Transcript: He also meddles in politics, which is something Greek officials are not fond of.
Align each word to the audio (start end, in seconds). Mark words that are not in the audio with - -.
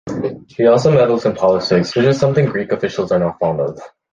He 0.47 0.65
also 0.65 0.91
meddles 0.91 1.27
in 1.27 1.35
politics, 1.35 1.95
which 1.95 2.07
is 2.07 2.19
something 2.19 2.45
Greek 2.45 2.71
officials 2.71 3.11
are 3.11 3.19
not 3.19 3.37
fond 3.37 3.59
of. 3.61 3.79